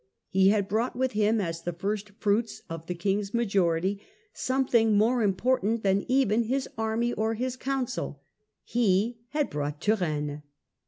He 0.29 0.47
had 0.49 0.67
brought 0.67 0.95
with 0.95 1.11
him, 1.11 1.39
as 1.39 1.61
the 1.61 1.73
first 1.73 2.09
fruits 2.19 2.63
of 2.67 2.87
the 2.87 2.95
King's 2.95 3.35
majority, 3.35 4.01
something 4.33 4.97
more 4.97 5.21
important 5.21 5.83
than 5.83 6.05
even 6.07 6.45
his 6.45 6.67
army 6.75 7.13
or 7.13 7.35
his 7.35 7.55
counsel: 7.55 8.23
he 8.63 9.19
had 9.29 9.51
brought 9.51 9.79
Turenne. 9.79 10.41